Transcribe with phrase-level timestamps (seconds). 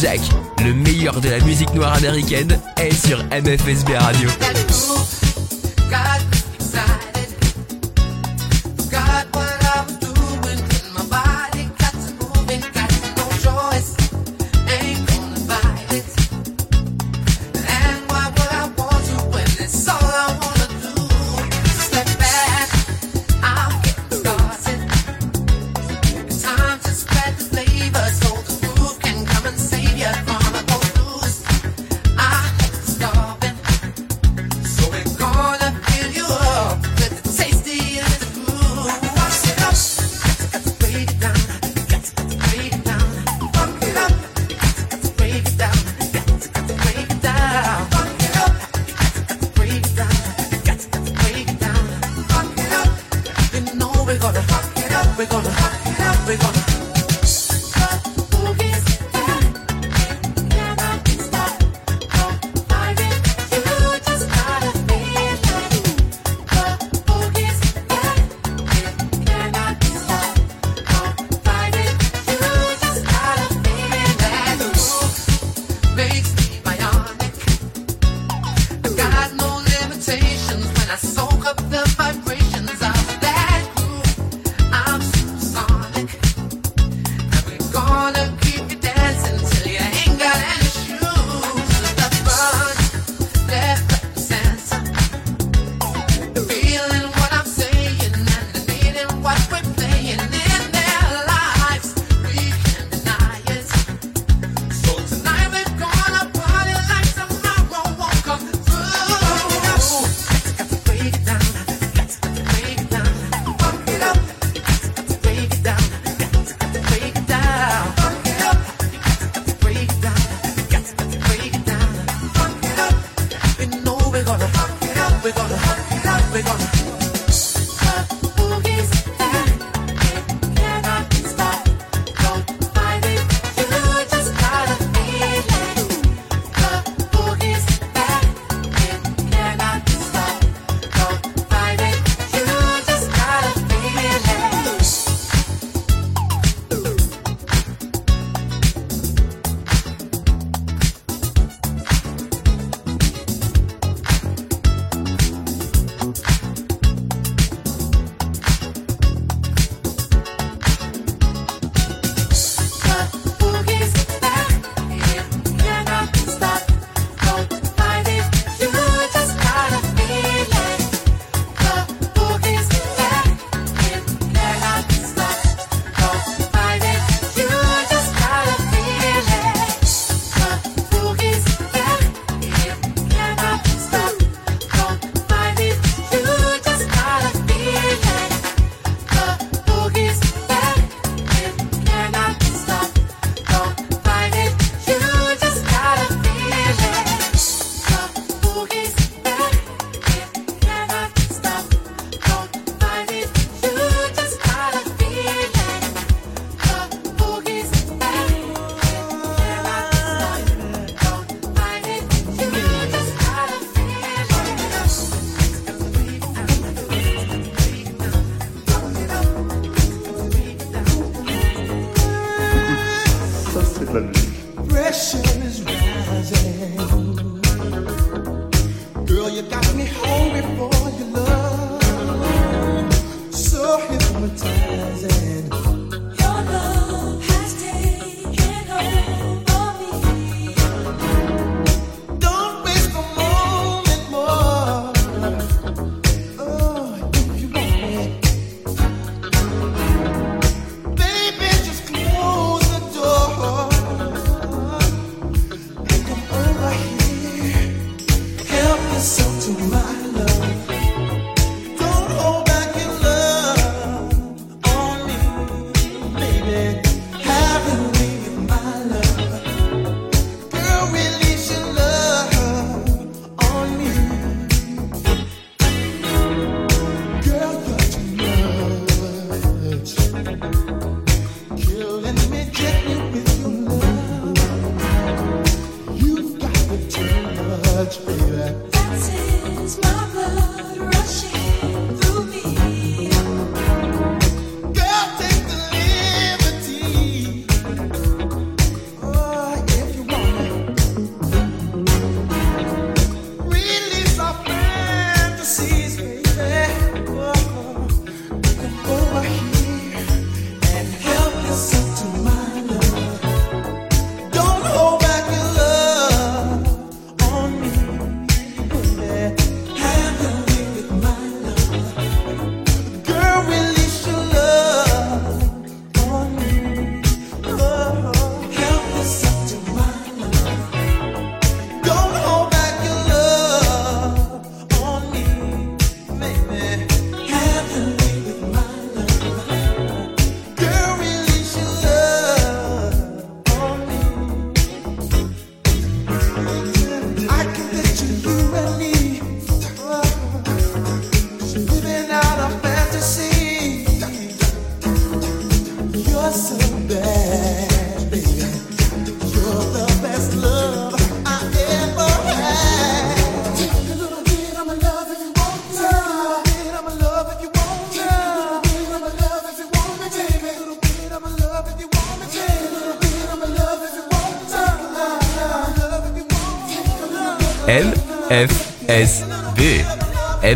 [0.00, 0.20] Jack,
[0.64, 4.30] le meilleur de la musique noire américaine, est sur MFSB Radio.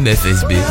[0.05, 0.64] MFSB.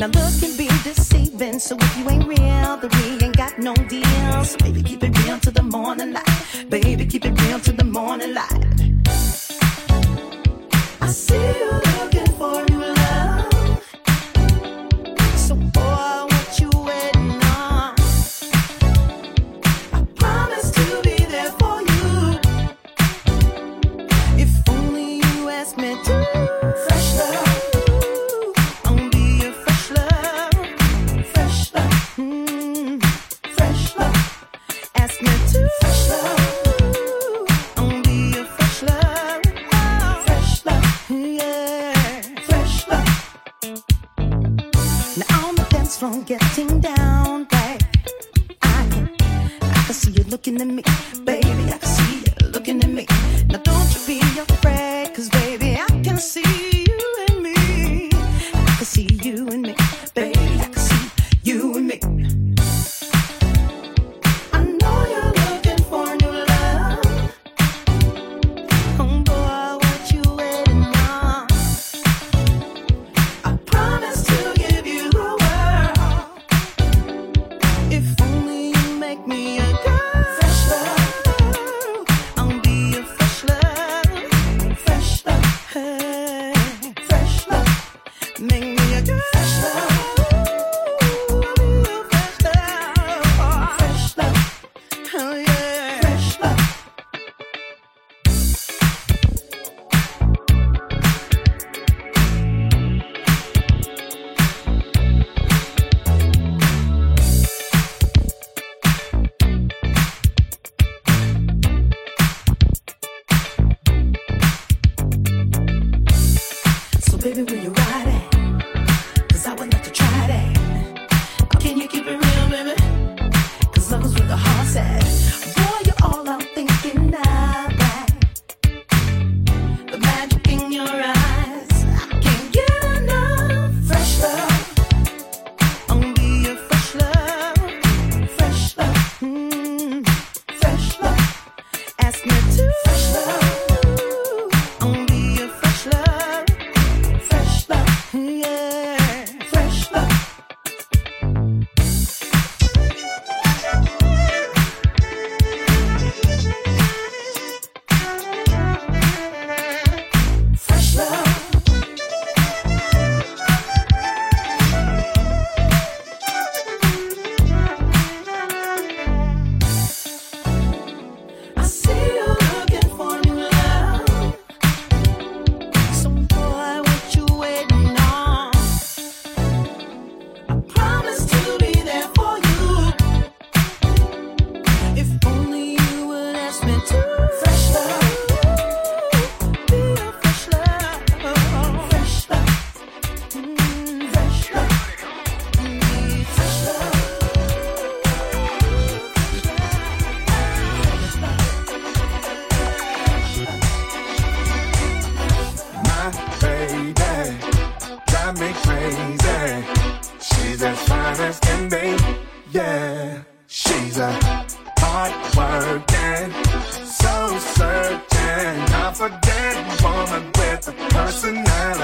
[0.00, 3.74] Now look can be deceiving, so if you ain't real, then we ain't got no
[3.74, 4.44] deal.
[4.46, 4.99] So baby, keep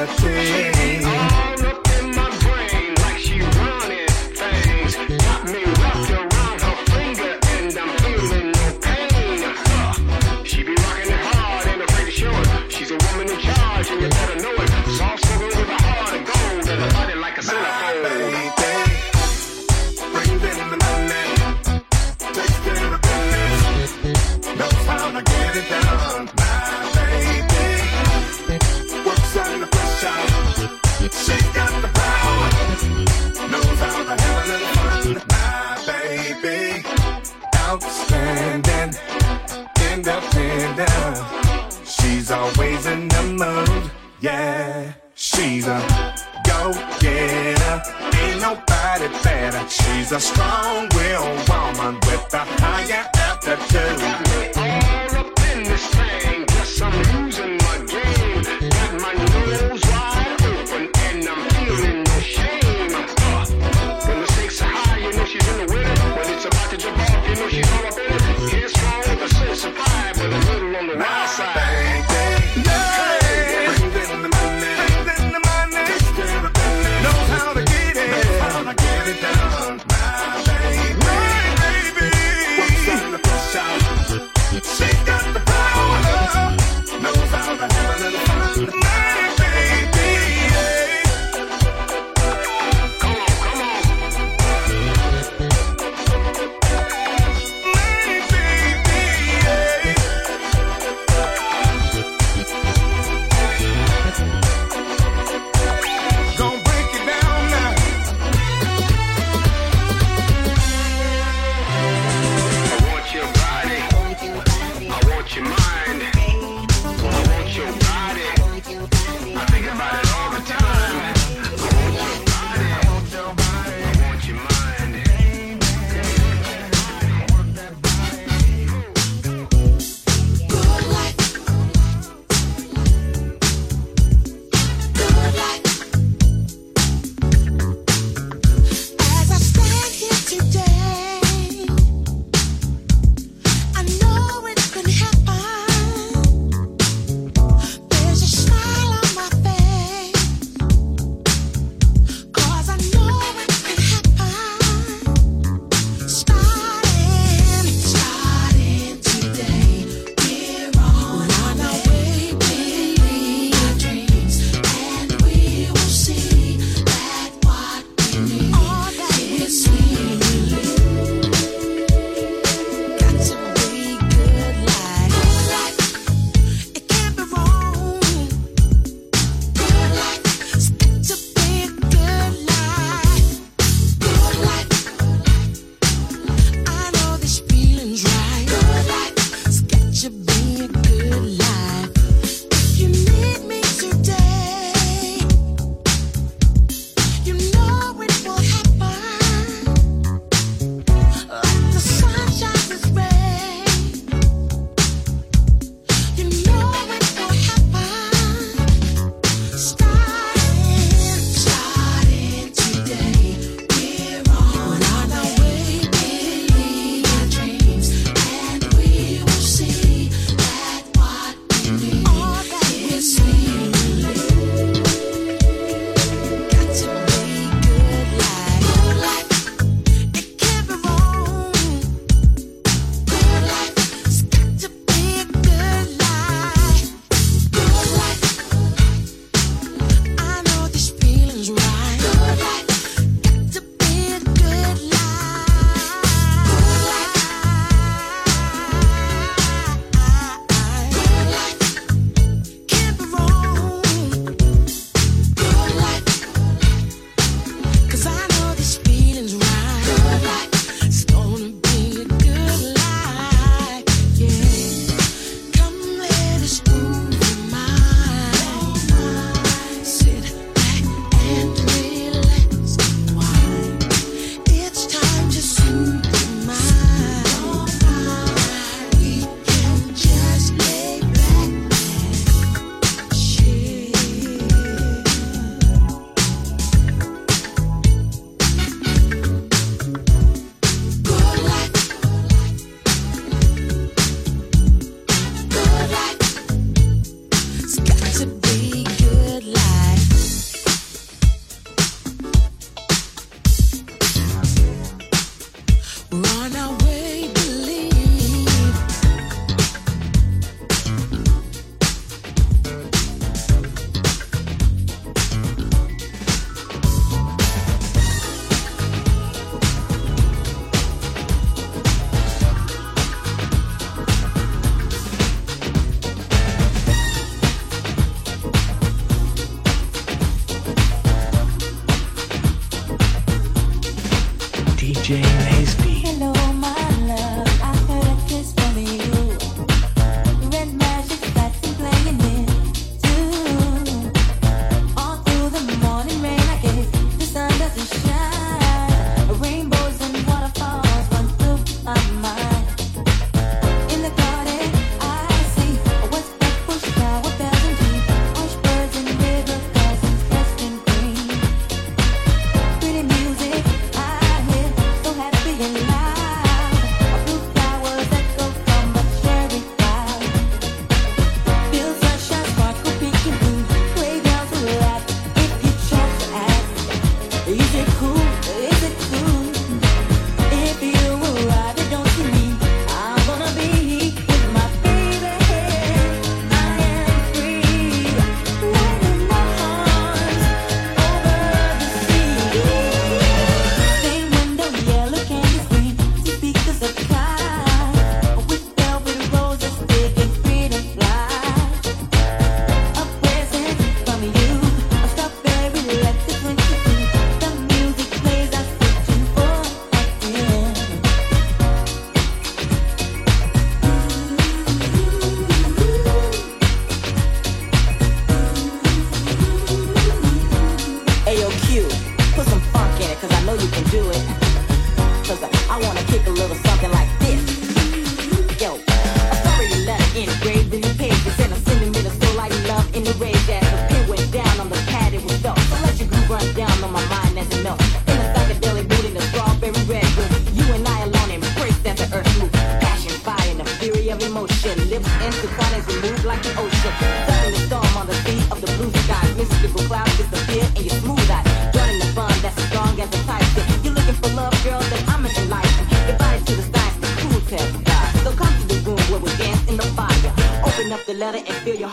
[0.09, 1.56] What's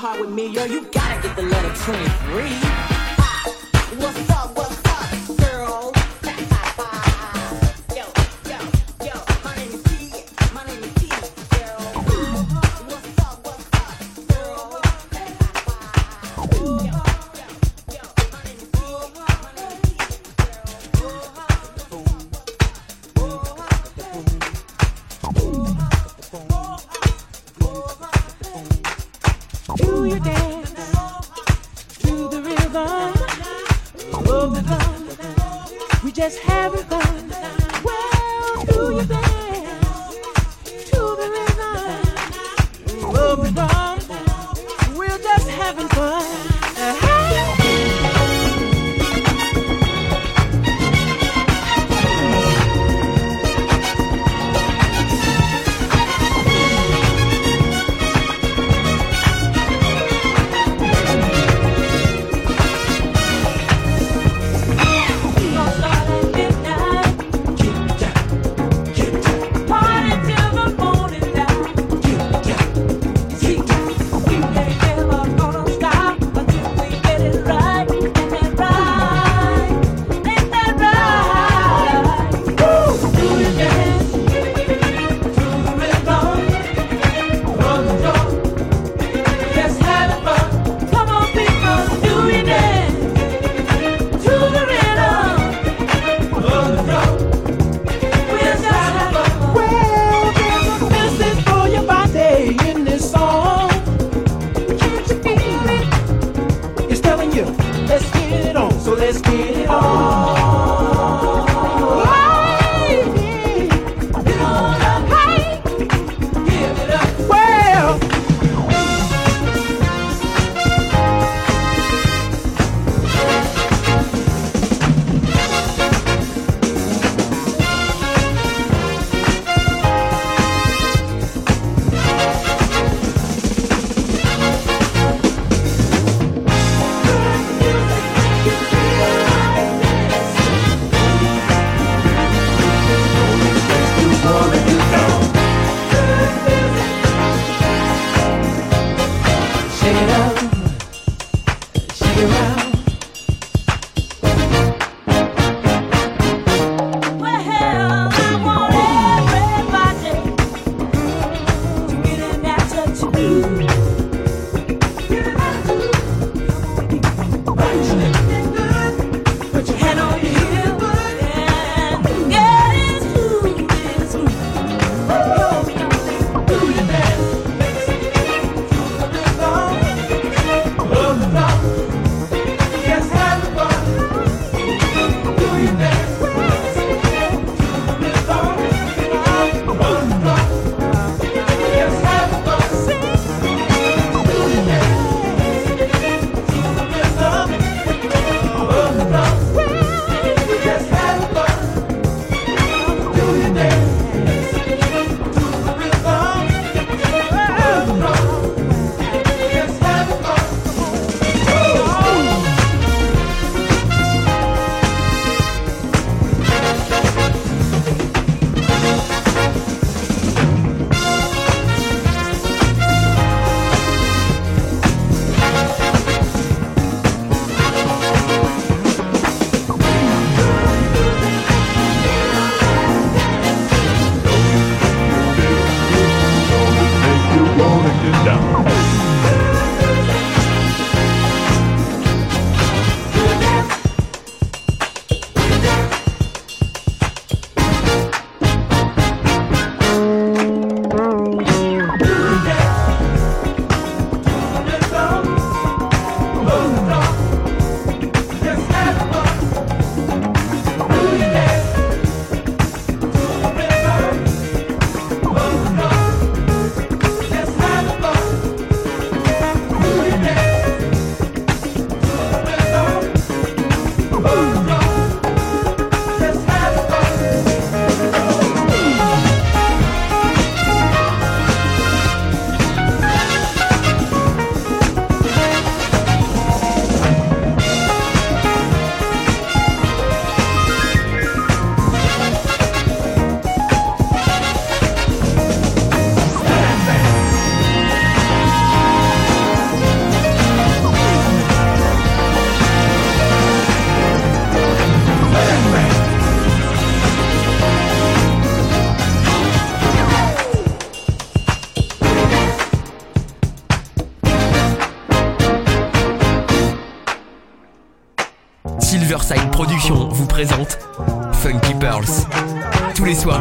[0.04, 3.03] heart with me, yo, you gotta get the letter 23.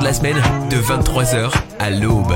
[0.03, 2.35] de la semaine de 23h à l'aube.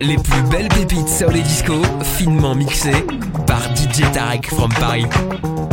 [0.00, 3.06] Les plus belles pépites soul et disco finement mixées
[3.46, 5.06] par DJ Tarek from Paris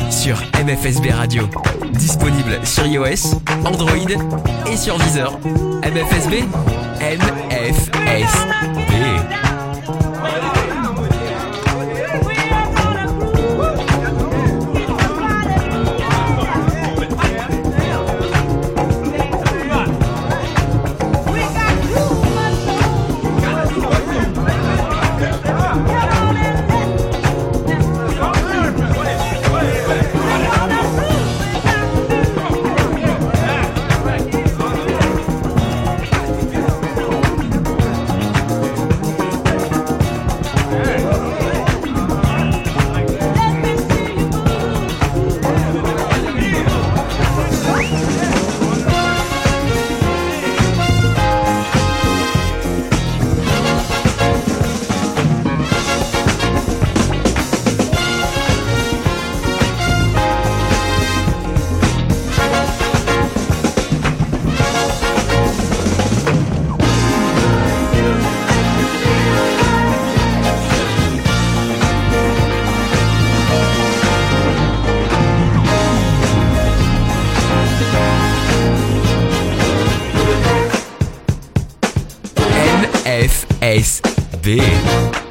[0.09, 1.49] sur MFSB Radio.
[1.91, 3.91] Disponible sur iOS, Android
[4.71, 5.37] et sur Deezer.
[5.83, 6.45] MFSB
[7.01, 8.27] MFSB.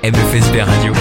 [0.07, 0.96] MFSB Radio.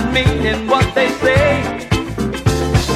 [0.00, 1.62] not meaning what they say.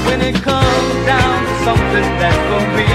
[0.06, 2.92] When it comes down to something that's for me,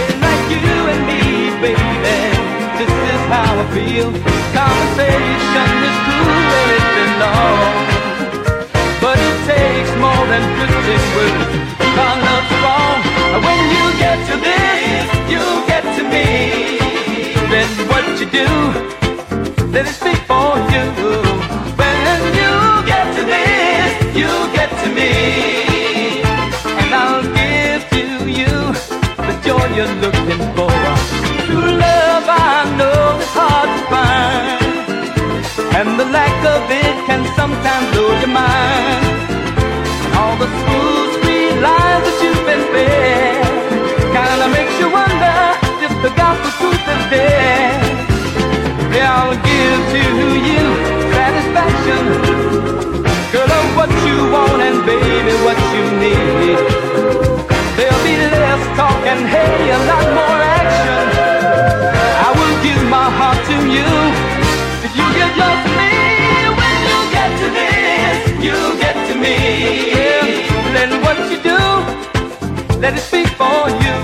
[0.00, 1.20] it's like you and me,
[1.60, 2.16] baby.
[2.78, 4.08] This is how I feel.
[4.56, 7.74] Conversation is cool when it's been long,
[9.04, 11.52] but it takes more than 15 words.
[11.96, 12.98] Cause love's wrong.
[13.34, 16.28] And when you get to this, you get to me.
[17.52, 18.48] Then what you do,
[19.72, 21.05] let it speak for you.
[24.82, 25.12] To me.
[26.80, 28.04] And I'll give to
[28.38, 28.54] you
[29.28, 30.72] the joy you're looking for.
[31.46, 34.64] True love, I know it's hard to find.
[35.78, 39.04] And the lack of it can sometimes blow your mind.
[40.04, 43.46] And all the smooth, sweet lies that you've been fed
[44.16, 45.38] kinda makes you wonder
[45.86, 47.80] if the gospel truth is dead.
[48.94, 50.04] Yeah, I'll give to
[50.48, 50.64] you
[51.12, 52.25] satisfaction.
[53.36, 56.56] Girl, of what you want and baby, what you need.
[57.76, 61.04] There'll be less talk and hey, a lot more action.
[62.26, 63.88] I will give my heart to you.
[64.86, 65.92] If you give yours to me,
[66.60, 68.16] when you get to this,
[68.46, 69.36] you get to me.
[69.92, 71.60] Yeah, then what you do,
[72.80, 73.96] let it speak for you.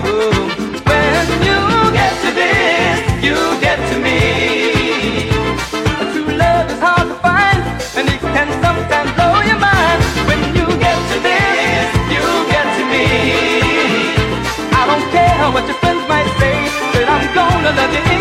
[0.90, 1.60] When you
[1.98, 4.61] get to this, you get to me.
[12.92, 13.04] Me.
[14.78, 16.56] I don't care what your friends might say,
[16.94, 18.11] but I'm gonna love you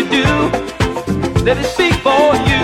[0.00, 0.24] you do,
[1.44, 2.60] let it speak for you.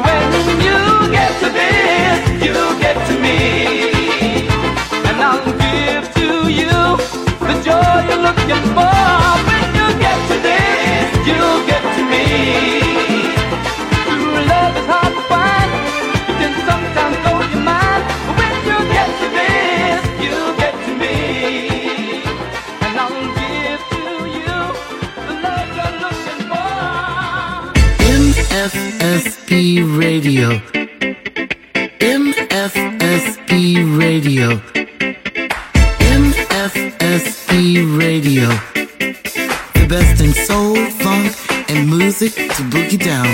[0.00, 4.48] When you get to this, you get to me.
[5.08, 6.70] And I'll give to you
[7.46, 9.27] the joy you're looking for.
[29.48, 29.64] MFSB
[33.98, 34.60] Radio.
[36.00, 37.52] MFSB
[37.98, 38.48] Radio.
[39.72, 41.32] The best in soul, funk,
[41.70, 43.26] and music to boogie down.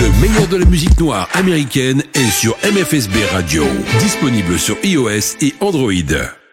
[0.00, 3.64] Le meilleur de la musique noire américaine est sur MFSB Radio,
[4.00, 6.45] disponible sur iOS et Android.